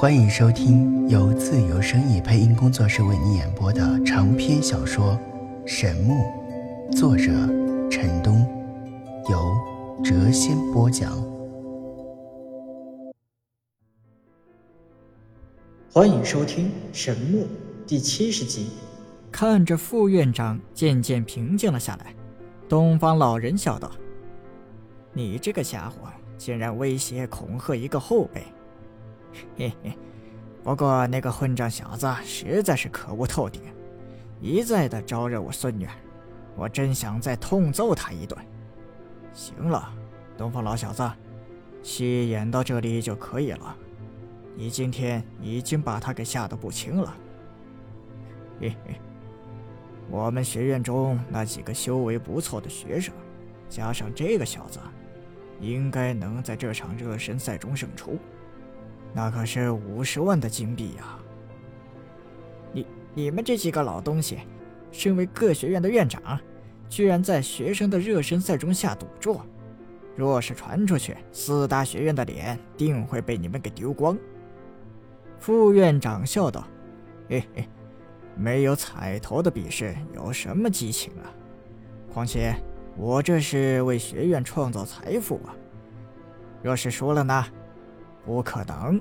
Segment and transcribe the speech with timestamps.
[0.00, 5.18] 欢迎收听由自由声意配音工作室为你演播的长篇小说
[5.66, 6.14] 《神木》，
[6.96, 7.24] 作者
[7.90, 8.46] 陈东，
[9.28, 9.52] 由
[10.04, 11.20] 谪仙播讲。
[15.92, 17.40] 欢迎收听《神木》
[17.84, 18.68] 第七十集。
[19.32, 22.14] 看着副院长渐渐平静了下来，
[22.68, 23.90] 东方老人笑道
[25.12, 28.44] ：“你这个家伙竟然威胁恐吓一个后辈！
[29.56, 29.96] 嘿嘿，
[30.62, 33.62] 不过那个混账小子实在是可恶透顶，
[34.40, 35.92] 一再的招惹我孙女儿，
[36.56, 38.38] 我真想再痛揍他一顿。
[39.32, 39.92] 行了，
[40.36, 41.08] 东方老小子，
[41.82, 43.76] 戏演到这里就可以了。
[44.56, 47.14] 你今天已经把他给吓得不轻了。
[48.60, 48.94] 嘿嘿。”
[50.10, 53.12] 我们学院中那几个修为不错的学生，
[53.68, 54.80] 加上这个小子，
[55.60, 58.18] 应该能在这场热身赛中胜出。
[59.12, 61.18] 那可是五十万的金币呀！
[62.72, 64.38] 你你们这几个老东西，
[64.92, 66.38] 身为各学院的院长，
[66.88, 69.40] 居然在学生的热身赛中下赌注，
[70.14, 74.16] 若是传出去，四大学院的脸定会被你们给丢光。
[75.38, 76.66] 副院长笑道
[77.28, 77.68] ：“嘿嘿。”
[78.40, 81.26] 没有彩头的比试有什么激情啊？
[82.12, 82.54] 况且
[82.96, 85.50] 我这是为学院创造财富啊！
[86.62, 87.44] 若是输了呢？
[88.28, 89.00] 不可能！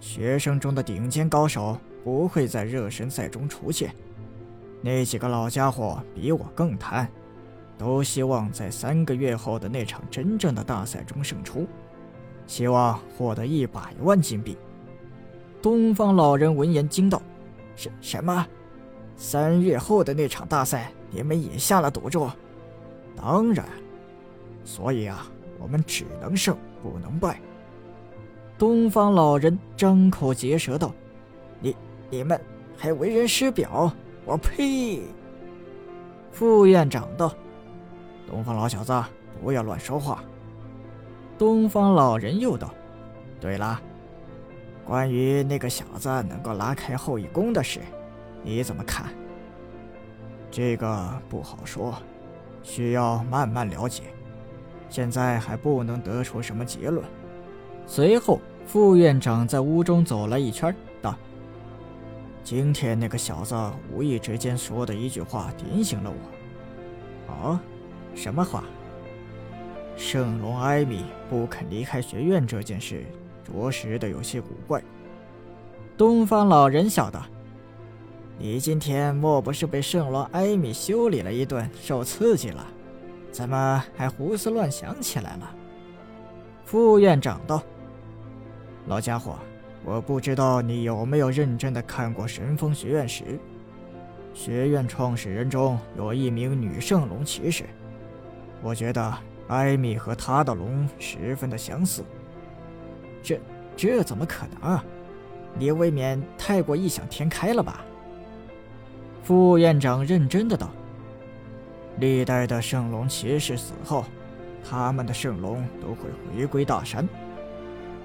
[0.00, 3.94] 学生中的顶尖高手不会在热身赛中出现。
[4.82, 7.08] 那几个老家伙比我更贪，
[7.78, 11.64] 都希望在三个月后的那场真正的大赛中胜出，
[12.44, 14.58] 希望获得一百万金币。
[15.62, 17.22] 东方老人闻言惊道。
[17.76, 18.44] 什什么？
[19.16, 22.28] 三月后的那场大赛，你们也下了赌注？
[23.14, 23.64] 当然。
[24.64, 25.24] 所以啊，
[25.60, 27.40] 我们只能胜不能败。
[28.64, 30.90] 东方老人张口结舌道
[31.60, 31.76] ：“你
[32.08, 32.40] 你们
[32.78, 33.92] 还为人师表？
[34.24, 35.02] 我呸！”
[36.32, 37.30] 副院长道
[38.26, 38.90] ：“东方老小子，
[39.42, 40.24] 不要乱说话。”
[41.36, 42.72] 东方老人又道
[43.38, 43.78] ：“对了。”
[44.82, 47.80] 关于那个小子能够拉开后羿弓的事，
[48.42, 49.12] 你怎么看？
[50.50, 51.94] 这个不好说，
[52.62, 54.04] 需要慢慢了解，
[54.88, 57.04] 现在还不能得出什么结论。
[57.86, 61.14] 随后，副院长在屋中走了一圈，道
[62.42, 63.54] ：“今天那个小子
[63.92, 67.32] 无意之间说的一句话点醒了我。
[67.32, 67.60] 哦，
[68.14, 68.64] 什么话？
[69.96, 73.04] 圣龙艾米不肯离开学院这件事。”
[73.44, 74.82] 着实的有些古怪。
[75.98, 77.22] 东方老人笑道
[78.40, 82.66] ：“你今天莫不是被圣罗艾米修理了一顿，受刺激了？
[83.30, 85.54] 怎么还胡思乱想起来了？”
[86.64, 87.62] 副院长道
[88.86, 89.38] ：“老家伙，
[89.82, 93.38] 我不知道你有没有认真的看过神风学院史。
[94.34, 97.64] 学院创始人中有一名女圣龙骑士，
[98.60, 99.14] 我觉得
[99.48, 102.04] 艾米和她的龙十分的相似。”
[103.22, 103.40] 这
[103.74, 104.78] 这怎么可能？
[105.56, 107.82] 你未免太过异想天开了吧？
[109.22, 110.68] 副院长认真的道
[112.00, 114.04] ：“历代的圣龙骑士死后，
[114.62, 117.08] 他们的圣龙都会回归大山。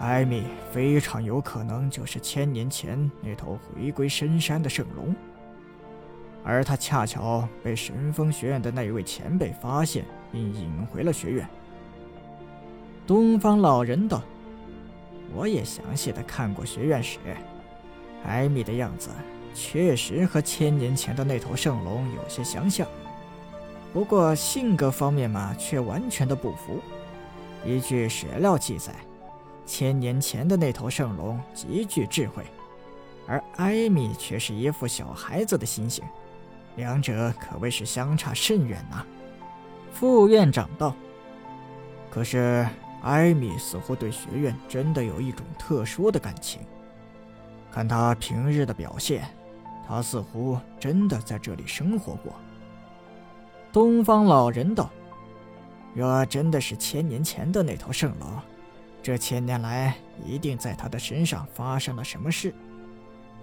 [0.00, 5.14] 艾米非常有可能就是千年前那头回归深山的圣龙，
[6.42, 11.46] 而他恰巧被神风学院的那一位前辈发现，并引回了学院。”
[13.06, 14.22] 东方老人道。
[15.32, 17.18] 我也详细的看过学院史，
[18.24, 19.10] 艾米的样子
[19.54, 22.84] 确实和千年前的那头圣龙有些相像，
[23.92, 26.80] 不过性格方面嘛，却完全的不符。
[27.64, 28.92] 依据史料记载，
[29.70, 32.44] 千年前的那头圣龙极具智慧，
[33.24, 36.04] 而艾米却是一副小孩子的心性，
[36.74, 39.06] 两者可谓是相差甚远呐。
[39.92, 40.94] 副院长道
[42.10, 42.66] ：“可是。”
[43.02, 46.60] 艾米似乎对学院真的有一种特殊的感情，
[47.72, 49.24] 看他平日的表现，
[49.88, 52.34] 他似乎真的在这里生活过。
[53.72, 54.90] 东方老人道
[55.96, 58.28] ：“若真的是千年前的那头圣龙，
[59.02, 59.94] 这千年来
[60.24, 62.54] 一定在他的身上发生了什么事。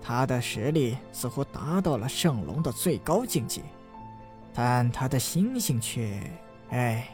[0.02, 3.62] 他的实力似乎达到了圣龙的最高境界，
[4.54, 6.20] 但他的心性却……
[6.70, 7.08] 哎。”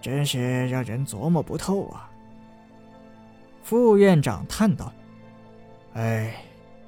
[0.00, 2.08] 真是让人琢磨不透啊！
[3.64, 4.92] 副院长叹道
[5.94, 6.36] ：“哎，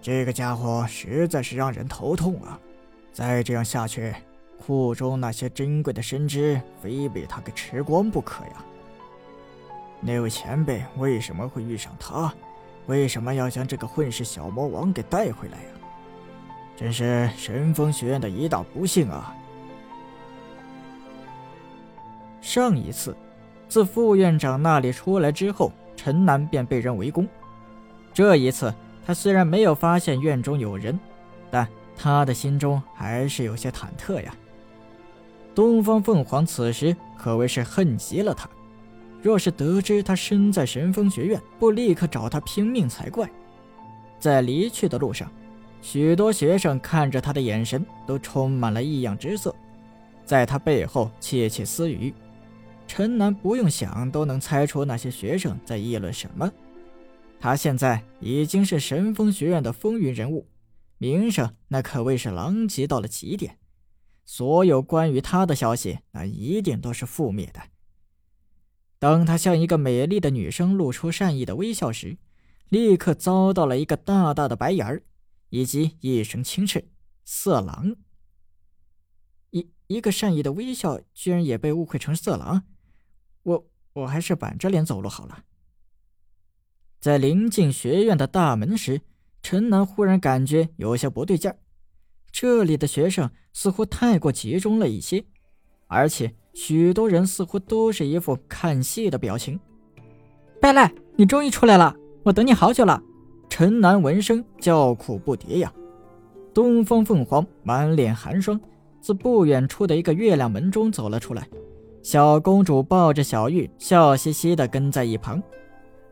[0.01, 2.57] 这个家伙实在是让人头痛啊！
[3.13, 4.15] 再这样下去，
[4.65, 8.65] 库中那些珍贵的神枝非被他给吃光不可呀！
[10.01, 12.33] 那位前辈为什么会遇上他？
[12.87, 15.69] 为什么要将这个混世小魔王给带回来呀？
[16.77, 19.37] 真是神风学院的一大不幸啊！
[22.41, 23.15] 上一次，
[23.69, 27.29] 自副院长那里出来之后，陈南便被人围攻。
[28.15, 28.75] 这一次，
[29.07, 30.99] 他虽然没有发现院中有人，
[31.51, 34.35] 但他的心中还是有些忐忑呀。
[35.55, 38.49] 东方凤凰此时可谓是恨极了他。
[39.23, 43.31] 若是得知他身在神风学院，不立刻找他拼命才怪。
[44.19, 45.31] 在离去的路上，
[45.83, 49.55] 许多学生看着他的眼神都充满了异样之色，
[50.25, 52.13] 在他背后窃窃私语。
[52.87, 56.51] 陈南不用想都能猜出那些学生在议论什么。
[57.39, 60.47] 他现在已经是神风学院的风云人物，
[60.99, 63.57] 名声那可谓是狼藉到了极点。
[64.27, 67.61] 所有关于他的消息，那一定都是覆灭的。
[69.01, 72.19] 当他向一个美丽的女生露出善意的微笑时，
[72.69, 75.03] 立刻遭到了一个大大的白眼儿，
[75.49, 76.91] 以及一声轻斥
[77.25, 77.97] ：“色狼！”
[79.53, 82.65] 一一个善意的微笑，居然也被误会成色狼。
[83.43, 85.45] 我我还是板着脸走路好了。
[87.01, 89.01] 在临近学院的大门时，
[89.43, 91.59] 陈南忽然感觉有些不对劲儿，
[92.31, 95.25] 这里的学生似乎太过集中了一些，
[95.87, 96.35] 而且。
[96.63, 99.59] 许多人似乎都是一副看戏的表情。
[100.61, 100.87] 败类，
[101.17, 103.03] 你终于出来了，我等你好久了。
[103.49, 105.73] 陈南闻声叫苦不迭呀。
[106.53, 108.61] 东方凤凰满脸寒霜，
[109.01, 111.49] 自不远处的一个月亮门中走了出来。
[112.03, 115.43] 小公主抱着小玉，笑嘻嘻地跟在一旁。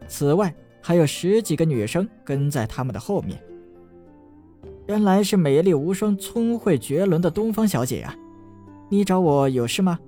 [0.06, 3.39] 此外，还有十几个女生跟在他们的后面。
[4.87, 8.17] 原来是美丽无双、聪慧绝伦的东方小姐呀！
[8.89, 9.99] 你找我有事吗？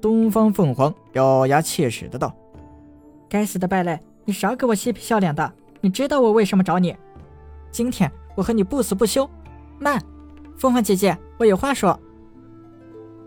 [0.00, 2.34] 东方凤凰咬牙切齿的道
[3.28, 5.52] ：“该死的败类，你少给我嬉皮笑脸的！
[5.80, 6.96] 你知道我为什么找你？
[7.70, 9.28] 今天我和你不死不休！”
[9.78, 10.02] 慢，
[10.56, 11.98] 凤凰姐姐，我有话说。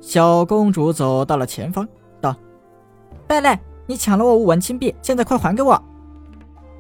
[0.02, 1.88] 小公主走到了前方，
[2.22, 2.36] 道
[3.28, 5.82] ：“败类，你抢了我五文金币，现在快还给我！”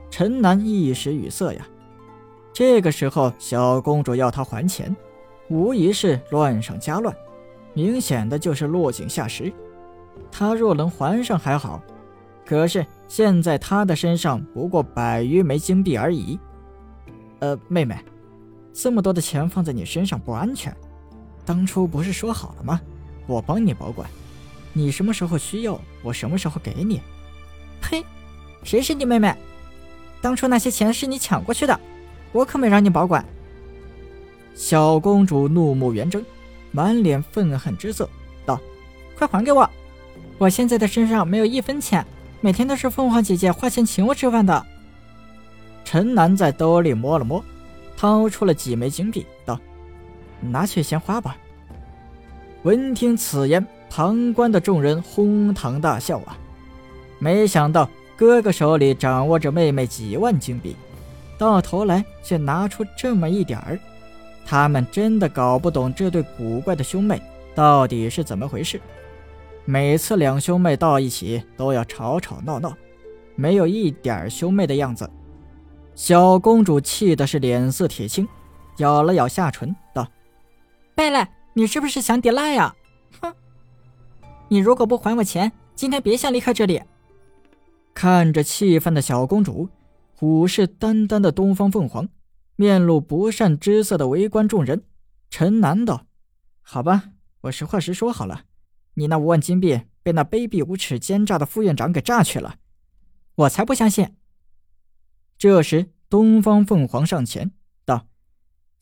[0.09, 1.67] 陈南一时语塞呀。
[2.53, 4.95] 这个时候，小公主要他还钱，
[5.49, 7.15] 无疑是乱上加乱，
[7.73, 9.53] 明显的就是落井下石。
[10.31, 11.81] 他若能还上还好，
[12.45, 16.39] 可是现在他的身上不过百余枚金币而已。
[17.39, 17.97] 呃，妹妹，
[18.73, 20.75] 这么多的钱放在你身上不安全。
[21.45, 22.79] 当初不是说好了吗？
[23.25, 24.09] 我帮你保管，
[24.73, 27.01] 你什么时候需要，我什么时候给你。
[27.81, 28.03] 呸！
[28.63, 29.33] 谁是你妹妹？
[30.21, 31.79] 当初那些钱是你抢过去的，
[32.33, 33.23] 我可没让你保管。
[34.53, 36.21] 小公主怒目圆睁，
[36.71, 38.09] 满脸愤恨之色，
[38.45, 38.59] 道
[39.17, 39.67] ：“快还给我！”
[40.39, 42.03] 我现在的身上没有一分钱，
[42.39, 44.65] 每天都是凤凰姐姐花钱请我吃饭的。
[45.83, 47.43] 陈楠在兜里摸了摸，
[47.97, 49.59] 掏出了几枚金币，道
[50.39, 51.35] ：“拿去先花吧。”
[52.63, 56.37] 闻听此言，旁观的众人哄堂大笑啊！
[57.19, 60.73] 没想到哥哥手里掌握着妹妹几万金币，
[61.37, 63.77] 到头来却拿出这么一点儿，
[64.45, 67.21] 他们真的搞不懂这对古怪的兄妹
[67.53, 68.79] 到底是怎么回事。
[69.69, 72.75] 每次两兄妹到一起都要吵吵闹闹，
[73.35, 75.07] 没有一点兄妹的样子。
[75.93, 78.27] 小公主气的是脸色铁青，
[78.77, 80.07] 咬了咬下唇道
[80.95, 81.23] ：“贝勒，
[81.53, 82.75] 你是不是想抵赖呀？
[83.21, 83.31] 哼！
[84.47, 86.81] 你如果不还我钱，今天别想离开这里。”
[87.93, 89.69] 看着气愤的小公主，
[90.15, 92.09] 虎视眈眈的东方凤凰
[92.55, 94.81] 面露不善之色的围观众人。
[95.29, 96.07] 陈南道
[96.59, 97.03] ：“好吧，
[97.41, 98.45] 我实话实说好了。”
[98.99, 102.57] 你那五万金币被那卑鄙无耻、奸诈的副院长给榨去了，
[103.35, 104.13] 我才不相信！
[105.37, 107.51] 这时，东方凤凰上前
[107.85, 108.07] 道：“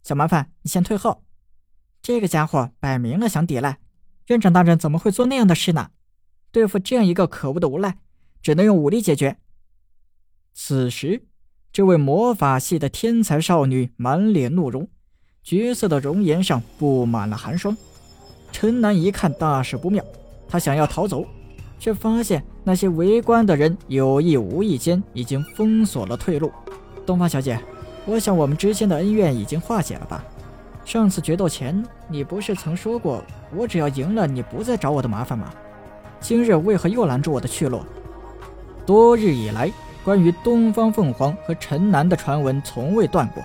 [0.04, 1.24] 小麻烦，你先退后。
[2.02, 3.78] 这个家伙摆明了想抵赖，
[4.26, 5.92] 院长大人怎么会做那样的事呢？
[6.52, 8.00] 对付这样一个可恶的无赖，
[8.42, 9.38] 只能用武力解决。”
[10.56, 11.28] 此时，
[11.72, 14.90] 这位魔法系的天才少女满脸怒容，
[15.44, 17.78] 绝色的容颜上布满了寒霜。
[18.60, 20.04] 陈南一看大事不妙，
[20.50, 21.24] 他想要逃走，
[21.78, 26.52] 却发现那些围观的人有意无意间已经封锁了退路。
[27.06, 27.60] 东方小姐，
[28.08, 30.24] 我想我们之间的恩怨已经化解了吧？
[30.84, 33.24] 上次决斗前，你不是曾说过
[33.56, 35.54] 我只要赢了，你不再找我的麻烦吗？
[36.20, 37.82] 今日为何又拦住我的去路？
[38.88, 39.72] 多日以来，
[40.04, 43.44] 关于东方凤凰和陈南的传闻从未断过，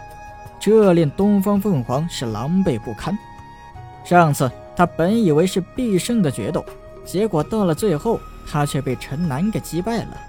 [0.58, 3.14] 这令东方凤凰是狼狈不堪。
[4.06, 4.50] 上次。
[4.74, 6.64] 他本以为是必胜的决斗，
[7.04, 10.20] 结果到了最后，他却被陈南给击败了。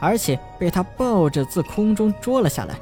[0.00, 2.74] 而且被他抱着自空中捉了下来，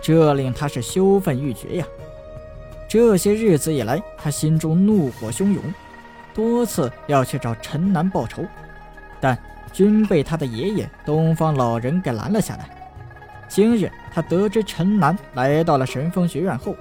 [0.00, 1.86] 这令他是羞愤欲绝呀。
[2.88, 5.60] 这些日子以来，他心中怒火汹涌，
[6.32, 8.44] 多次要去找陈南报仇，
[9.20, 9.36] 但
[9.72, 12.68] 均被他的爷爷东方老人给拦了下来。
[13.48, 16.76] 今日他得知陈南来到了神风学院后，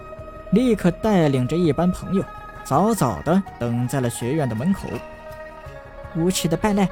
[0.51, 2.23] 立刻带领着一班朋友，
[2.63, 4.87] 早早的等在了学院的门口。
[6.15, 6.87] 无耻的败类！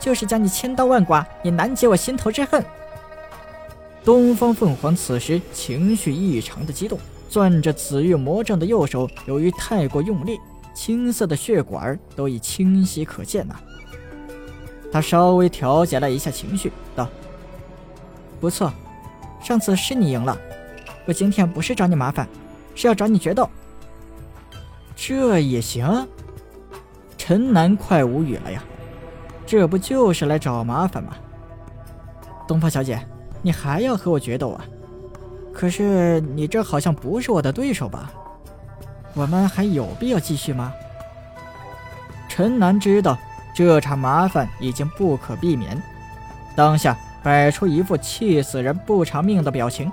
[0.00, 2.62] 就是将你千刀万剐，也难解我心头之恨。
[4.04, 6.98] 东方凤凰此时情绪异常的激动，
[7.30, 10.38] 攥着紫玉魔杖的右手，由于太过用力，
[10.74, 13.54] 青色的血管都已清晰可见呐。
[14.92, 17.08] 他稍微调节了一下情绪，道
[18.40, 18.70] ：“不错，
[19.42, 20.36] 上次是你赢了，
[21.06, 22.28] 我今天不是找你麻烦，
[22.74, 23.48] 是要找你决斗。
[24.94, 26.06] 这也行？”
[27.16, 28.62] 陈南快无语了呀。
[29.46, 31.12] 这不就是来找麻烦吗？
[32.48, 32.98] 东方小姐，
[33.42, 34.64] 你还要和我决斗啊？
[35.52, 38.10] 可是你这好像不是我的对手吧？
[39.14, 40.72] 我们还有必要继续吗？
[42.28, 43.16] 陈南知道
[43.54, 45.80] 这场麻烦已经不可避免，
[46.56, 49.92] 当下摆出一副气死人不偿命的表情，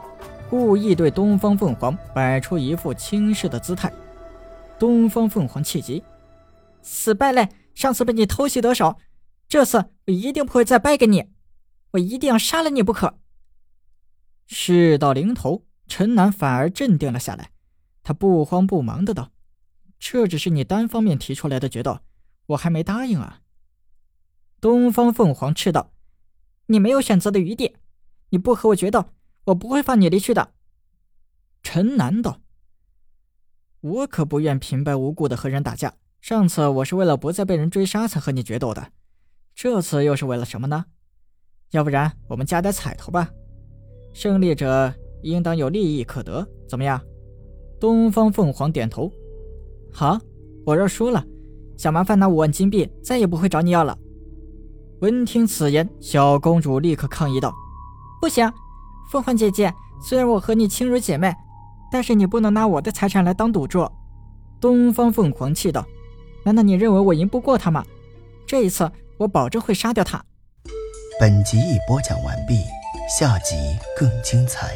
[0.49, 3.91] 故意对东方凤凰摆出一副轻视的姿态。
[4.81, 6.03] 东方凤凰气急
[6.81, 8.97] ：“死败类，上次被你偷袭得手。”
[9.47, 11.29] 这次我一定不会再败给你，
[11.91, 13.19] 我一定要杀了你不可。
[14.47, 17.51] 事到临头，陈南反而镇定了下来，
[18.01, 19.31] 他不慌不忙的道
[19.99, 21.99] ：“这只是你单方面提出来的决斗，
[22.47, 23.41] 我还没答应啊。”
[24.59, 25.93] 东方凤凰斥道
[26.65, 27.75] ：“你没有选择的余地，
[28.29, 30.55] 你不和我决斗，我不会放你离去的。”
[31.61, 32.40] 陈南道
[33.81, 38.91] ：“我可不愿平白无故的和人打架，上次我是为了不再被人追杀才和你决斗的。”
[39.55, 40.85] 这次又是为了什么呢？
[41.71, 43.29] 要不然我们加点彩头吧，
[44.13, 47.01] 胜利者应当有利益可得，怎么样？
[47.79, 49.11] 东方凤凰点头。
[49.91, 50.19] 好，
[50.65, 51.25] 我若输了，
[51.75, 53.97] 小麻烦拿五万金币再也不会找你要了。
[54.99, 57.51] 闻听此言，小公主立刻抗议道
[58.21, 58.47] ：“不行，
[59.11, 61.33] 凤凰姐姐，虽然我和你亲如姐妹，
[61.91, 63.87] 但是你不能拿我的财产来当赌注。”
[64.61, 65.85] 东方凤凰气道
[66.45, 67.83] ：“难道你认为我赢不过他吗？
[68.47, 70.19] 这一次。”我保证会杀掉他。
[71.19, 72.55] 本集已播讲完毕，
[73.07, 73.55] 下集
[73.95, 74.75] 更精彩。